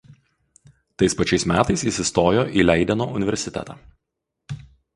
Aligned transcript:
Tais 1.01 1.15
pačiais 1.19 1.45
metais 1.51 1.83
jis 1.89 2.01
įstojo 2.05 2.47
į 2.63 2.67
Leideno 2.69 3.09
universitetą. 3.19 3.79